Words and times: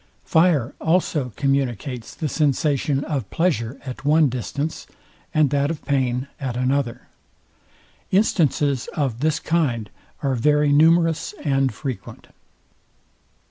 Fire 0.25 0.73
also 0.81 1.31
communicates 1.35 2.15
the 2.15 2.27
sensation 2.27 3.03
of 3.03 3.29
pleasure 3.29 3.79
at 3.85 4.03
one 4.03 4.29
distance, 4.29 4.87
and 5.31 5.51
that 5.51 5.69
of 5.69 5.85
pain 5.85 6.27
at 6.39 6.57
another. 6.57 7.07
Instances 8.09 8.89
of 8.95 9.19
this 9.19 9.39
kind 9.39 9.91
are 10.23 10.33
very 10.33 10.71
numerous 10.73 11.35
and 11.43 11.71
frequent. 11.71 12.29